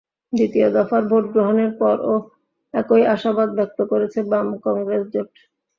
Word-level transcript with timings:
দ্বিতীয় 0.33 0.67
দফার 0.75 1.03
ভোট 1.09 1.25
গ্রহণের 1.33 1.71
পরও 1.79 2.15
একই 2.73 3.03
আশাবাদ 3.15 3.49
ব্যক্ত 3.57 3.79
করেছে 3.91 4.19
বাম-কংগ্রেস 4.31 5.03
জোট। 5.13 5.31